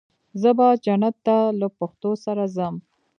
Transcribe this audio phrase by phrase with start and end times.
[0.41, 2.75] زه به جنت ته له پښتو سره ځم.